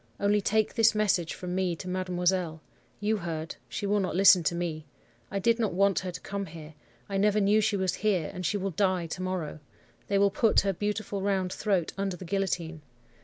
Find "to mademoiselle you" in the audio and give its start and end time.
1.75-3.17